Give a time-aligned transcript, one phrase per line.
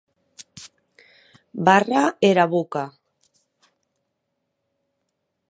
[1.67, 2.01] Barra
[2.31, 2.85] era boca.